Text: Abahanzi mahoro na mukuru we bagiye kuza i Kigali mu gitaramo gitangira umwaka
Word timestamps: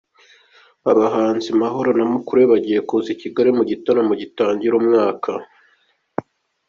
Abahanzi 0.91 1.49
mahoro 1.61 1.89
na 1.97 2.05
mukuru 2.13 2.37
we 2.41 2.49
bagiye 2.51 2.79
kuza 2.87 3.09
i 3.15 3.19
Kigali 3.21 3.49
mu 3.57 3.63
gitaramo 3.71 4.13
gitangira 4.21 4.73
umwaka 4.81 5.31